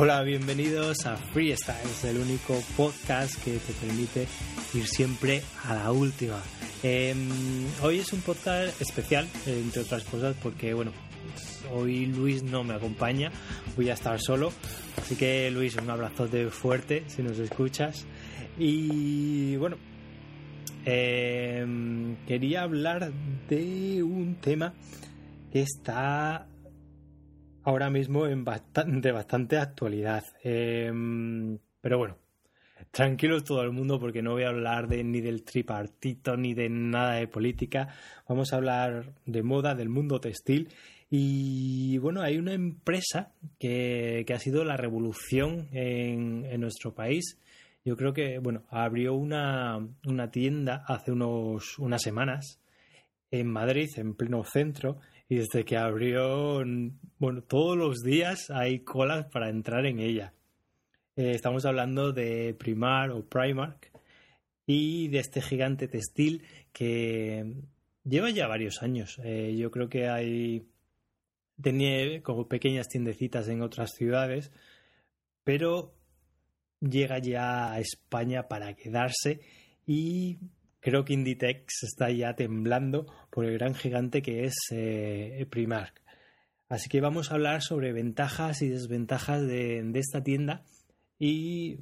[0.00, 4.28] Hola, bienvenidos a Freestyle, el único podcast que te permite
[4.72, 6.40] ir siempre a la última.
[6.84, 10.92] Em, hoy es un podcast especial, entre otras cosas, porque bueno,
[11.72, 13.32] hoy Luis no me acompaña,
[13.74, 14.52] voy a estar solo.
[14.98, 18.06] Así que Luis, un abrazote fuerte si nos escuchas.
[18.56, 19.78] Y bueno,
[20.84, 23.10] em, quería hablar
[23.48, 24.74] de un tema
[25.50, 26.46] que está
[27.68, 30.24] ahora mismo en bastante, bastante actualidad.
[30.42, 32.16] Em, pero bueno,
[32.90, 36.70] tranquilos todo el mundo porque no voy a hablar de, ni del tripartito ni de
[36.70, 37.88] nada de política.
[38.26, 40.70] Vamos a hablar de moda, del mundo textil.
[41.10, 47.38] Y bueno, hay una empresa que, ha sido la revolución en, en, nuestro país.
[47.84, 52.62] Yo creo que, bueno, abrió una, una tienda hace unos, unas semanas
[53.30, 56.64] en Madrid, en pleno centro, y desde que abrió,
[57.18, 60.32] bueno, todos los días hay colas para entrar en ella.
[61.16, 63.90] Eh, estamos hablando de Primar o Primark
[64.66, 67.54] y de este gigante textil que
[68.04, 69.20] lleva ya varios años.
[69.22, 70.66] Eh, yo creo que hay
[71.60, 74.52] tenía como pequeñas tiendecitas en otras ciudades,
[75.44, 75.92] pero
[76.80, 79.40] llega ya a España para quedarse
[79.86, 80.38] y
[80.80, 86.02] creo que Inditex está ya temblando por el gran gigante que es eh, Primark.
[86.68, 90.64] Así que vamos a hablar sobre ventajas y desventajas de, esta tienda
[91.18, 91.78] y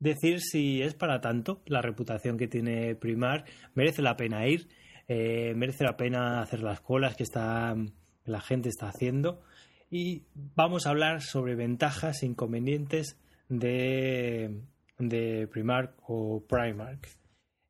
[0.00, 3.46] decir si es para tanto la reputación que tiene Primark.
[3.74, 4.68] Merece la pena ir,
[5.06, 7.76] eh, merece la pena hacer las colas que, está,
[8.24, 9.40] la gente está haciendo.
[9.88, 13.16] Y vamos a hablar sobre ventajas e inconvenientes
[13.48, 14.62] de,
[14.98, 17.23] de Primark o Primark.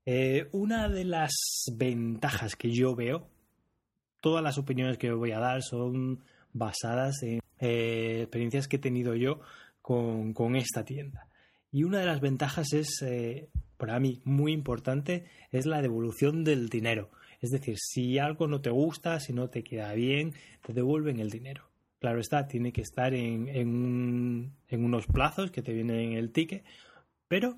[0.07, 1.33] Eh, una de las
[1.73, 3.27] ventajas que yo veo,
[4.21, 9.15] todas las opiniones que voy a dar son basadas en eh, experiencias que he tenido
[9.15, 9.41] yo
[9.81, 11.29] con, esta tienda.
[11.73, 16.69] Y una de las ventajas es, eh, para mí, muy importante, es la devolución del
[16.69, 17.11] dinero.
[17.41, 20.33] Es decir, si algo no te gusta, si no te queda bien,
[20.63, 21.69] te devuelven el dinero.
[21.99, 26.33] Claro está, tiene que estar en, en, en unos plazos que te vienen en el
[26.33, 26.65] ticket,
[27.29, 27.55] pero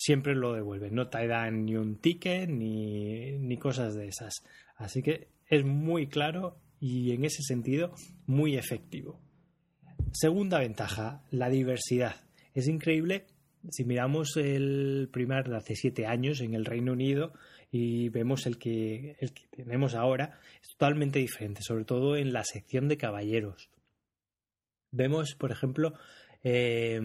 [0.00, 0.94] siempre lo devuelven.
[0.94, 4.42] No te dan ni un ticket ni, ni cosas de esas.
[4.76, 7.92] Así que es muy claro y en ese sentido
[8.26, 9.20] muy efectivo.
[10.12, 12.16] Segunda ventaja, la diversidad.
[12.54, 13.26] Es increíble
[13.68, 17.34] si miramos el primer de hace siete años en el Reino Unido
[17.70, 22.42] y vemos el que, el que tenemos ahora, es totalmente diferente, sobre todo en la
[22.44, 23.68] sección de caballeros.
[24.92, 25.92] Vemos, por ejemplo,
[26.42, 26.98] eh,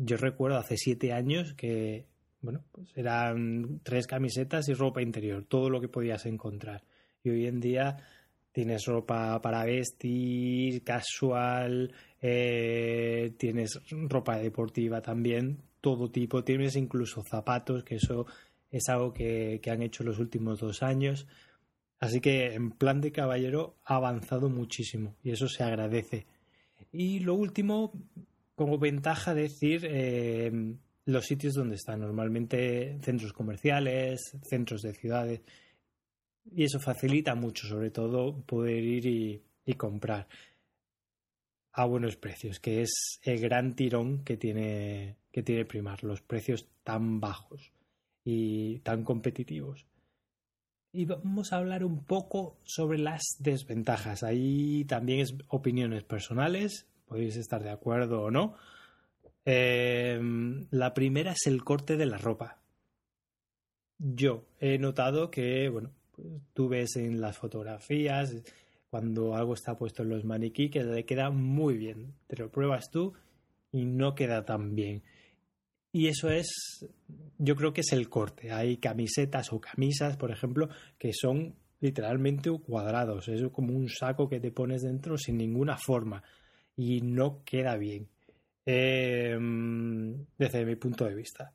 [0.00, 2.06] yo recuerdo hace siete años que
[2.44, 6.84] bueno, pues eran tres camisetas y ropa interior, todo lo que podías encontrar.
[7.22, 7.96] Y hoy en día
[8.52, 11.90] tienes ropa para vestir, casual,
[12.20, 18.26] eh, tienes ropa deportiva también, todo tipo, tienes incluso zapatos, que eso
[18.70, 21.26] es algo que, que han hecho los últimos dos años.
[21.98, 26.26] Así que en plan de caballero ha avanzado muchísimo y eso se agradece.
[26.92, 27.92] Y lo último,
[28.54, 35.42] como ventaja decir, eh, los sitios donde están, normalmente centros comerciales, centros de ciudades,
[36.50, 40.28] y eso facilita mucho, sobre todo, poder ir y, comprar
[41.72, 46.68] a buenos precios, que es el gran tirón que tiene, que tiene Primar, los precios
[46.84, 47.72] tan bajos
[48.24, 49.86] y tan competitivos.
[50.92, 54.22] Y vamos a hablar un poco sobre las desventajas.
[54.22, 58.54] Ahí también es opiniones personales, podéis estar de acuerdo o no,
[59.44, 62.60] Em, la primera es el corte de la ropa.
[63.98, 68.34] Yo he notado que, bueno, pues, tú ves en las fotografías
[68.90, 72.14] cuando algo está puesto en los maniquí que le queda muy bien.
[72.26, 73.12] Te lo pruebas tú
[73.72, 75.02] y no queda tan bien.
[75.92, 76.86] Y eso es,
[77.38, 78.50] yo creo que es el corte.
[78.52, 80.68] Hay camisetas o camisas, por ejemplo,
[80.98, 83.28] que son literalmente cuadrados.
[83.28, 86.22] Es como un saco que te pones dentro sin ninguna forma
[86.76, 88.08] y no queda bien.
[88.66, 91.52] Em, desde mi punto de vista.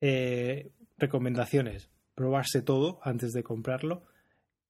[0.00, 4.04] Eh, recomendaciones, probarse todo antes de comprarlo.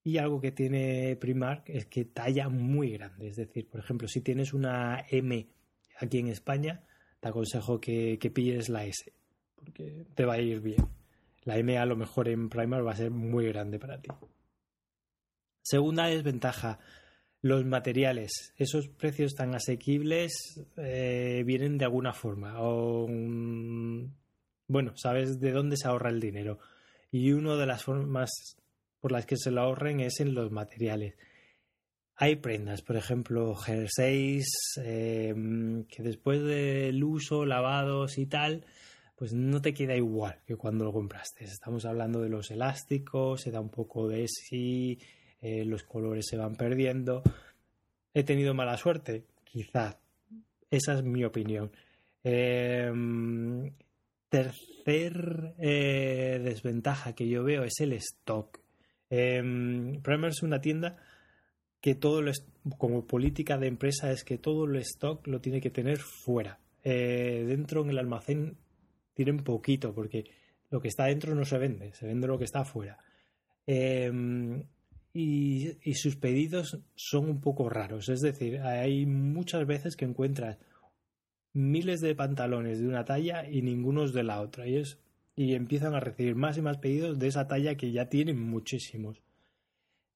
[0.03, 3.29] Y algo que tiene Primark es que talla muy grande.
[3.29, 5.47] Es decir, por ejemplo, si tienes una M
[5.99, 6.83] aquí en España,
[7.21, 9.13] te aconsejo que, que pilles la S,
[9.55, 10.89] porque te va a ir bien.
[11.45, 14.09] La M a lo mejor en Primark va a ser muy grande para ti.
[15.63, 16.79] Segunda desventaja,
[17.43, 22.61] los materiales, esos precios tan asequibles eh, vienen de alguna forma.
[22.61, 23.07] O,
[24.67, 26.59] bueno, sabes de dónde se ahorra el dinero.
[27.11, 28.31] Y una de las formas
[29.01, 31.17] por las que se lo ahorren es en los materiales.
[32.23, 34.47] hay prendas, por ejemplo, jerseys,
[34.85, 38.67] em, que después del uso, lavados y tal,
[39.17, 41.45] pues no te queda igual que cuando lo compraste.
[41.45, 44.99] Estamos hablando de los elásticos, se da un poco de sí,
[45.41, 47.23] eh, los colores se van perdiendo.
[48.15, 49.25] ¿He tenido mala suerte?
[49.45, 49.99] Quizá.
[50.71, 51.71] Esa es mi opinión.
[52.23, 53.73] Em,
[54.29, 58.61] tercer eh, desventaja que yo veo es el stock.
[59.09, 59.43] Eh,
[60.03, 60.99] Primer es una tienda
[61.81, 62.33] que todo lo
[62.77, 66.61] como política de empresa es que todo el stock lo tiene que tener fuera.
[66.83, 68.57] Eh, dentro en el almacén
[69.15, 70.25] tienen poquito porque
[70.71, 72.99] lo que está dentro no se vende, se vende lo que está afuera.
[73.67, 74.63] Em,
[75.13, 80.59] y, sus pedidos son un poco raros, es decir, hay muchas veces que encuentras
[81.53, 84.99] miles de pantalones de una talla y ninguno de la otra y, es,
[85.35, 89.21] y empiezan a recibir más y más pedidos de esa talla que ya tienen muchísimos.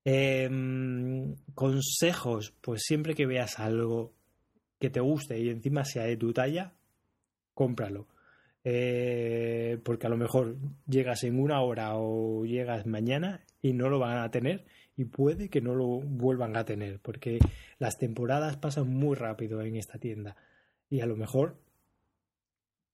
[0.05, 4.12] Em, consejos, pues siempre que veas algo
[4.79, 6.73] que te guste y encima sea de tu talla,
[7.55, 8.06] cómpralo.
[8.64, 10.56] Eh, porque a lo mejor
[10.87, 14.64] llegas en una hora o llegas mañana y no lo van a tener
[14.96, 17.38] y puede que no lo vuelvan a tener porque
[17.79, 20.37] las temporadas pasan muy rápido en esta tienda
[20.88, 21.56] y a lo mejor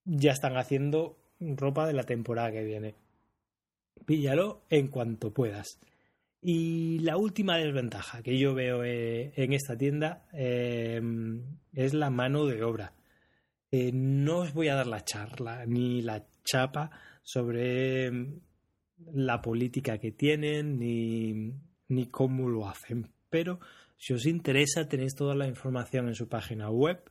[0.04, 2.94] ya están haciendo ropa de la temporada que viene.
[4.06, 5.78] Píllalo en cuanto puedas.
[6.42, 11.00] Y la última desventaja que yo veo eh, en esta tienda eh,
[11.74, 12.94] es la mano de obra.
[13.70, 16.90] Eh, no os voy a dar la charla ni la chapa
[17.22, 18.10] sobre
[19.12, 21.52] la política que tienen ni,
[21.90, 23.60] ni cómo lo hacen, pero
[23.96, 27.02] si os interesa tenéis toda la información en su página web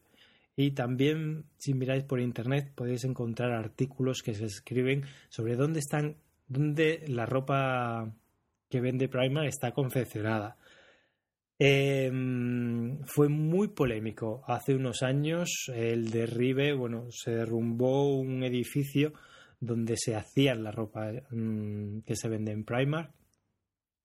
[0.56, 6.18] y también si miráis por internet podéis encontrar artículos que se escriben sobre dónde están,
[6.48, 8.12] dónde la ropa
[8.70, 10.58] que vende Primark está confeccionada.
[11.58, 14.44] Em, fue muy polémico.
[14.48, 19.14] Hace unos años el derribe, bueno, se derrumbó un edificio
[19.60, 23.12] donde se hacía la ropa mm, que se vende en Primark.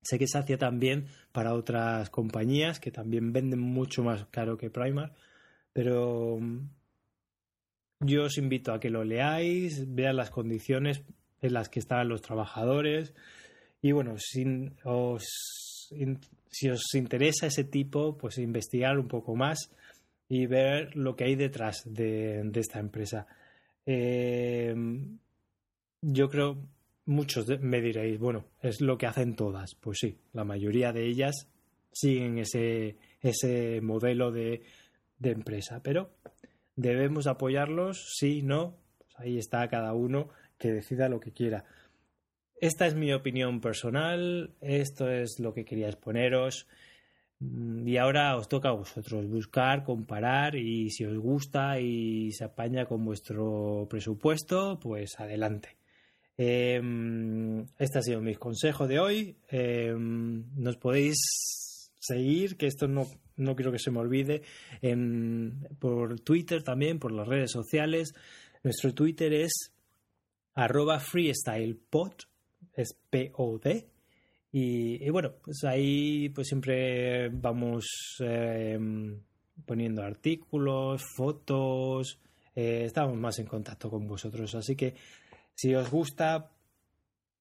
[0.05, 4.71] Sé que se hacía también para otras compañías que también venden mucho más caro que
[4.71, 5.15] Primark,
[5.73, 6.69] pero mm,
[8.01, 11.03] yo os invito a que lo leáis, vean las condiciones
[11.41, 13.15] en las que estaban los trabajadores,
[13.85, 15.25] y bueno, si os,
[16.95, 19.71] interesa ese tipo, pues investigar un poco más
[20.27, 23.27] y ver lo que hay detrás de, esta empresa.
[23.85, 24.75] Eh,
[26.00, 26.57] yo creo,
[27.06, 29.75] muchos me diréis, bueno, es lo que hacen todas.
[29.75, 31.49] Pues sí, la mayoría de ellas
[31.93, 34.62] siguen ese, ese modelo de,
[35.19, 36.11] de empresa, pero
[36.77, 40.29] debemos apoyarlos, sí, no, pues ahí está cada uno
[40.59, 41.65] que decida lo que quiera.
[42.61, 46.67] Esta es mi opinión personal, esto es lo que quería exponeros
[47.41, 52.45] mm, y ahora os toca a vosotros buscar, comparar y si os gusta y se
[52.45, 55.77] apaña con vuestro presupuesto, pues adelante.
[56.37, 59.37] Em, este ha sido mi consejo de hoy.
[59.49, 61.17] Em, nos podéis
[61.99, 64.43] seguir, que esto no, no quiero que se me olvide,
[65.79, 68.15] por Twitter también, por las redes sociales.
[68.63, 69.73] Nuestro Twitter es
[70.55, 72.15] arroba freestylepod
[72.77, 73.85] es POD.
[74.53, 77.87] Y, bueno, pues ahí pues siempre vamos
[78.21, 78.79] eh,
[79.67, 82.21] poniendo artículos, fotos,
[82.55, 84.55] eh, estamos más en contacto con vosotros.
[84.55, 84.95] Así que
[85.54, 86.50] si os gusta,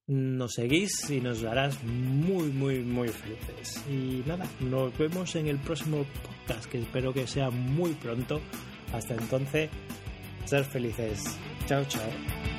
[0.07, 3.83] nos seguís y nos darás muy, muy, muy felices.
[3.89, 8.41] Y nada, nos vemos en el próximo podcast, que espero que sea muy pronto.
[8.93, 9.69] Hasta entonces,
[10.45, 11.23] ser felices.
[11.67, 12.52] Chao, chao.